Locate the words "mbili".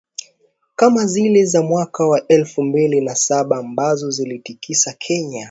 2.63-3.01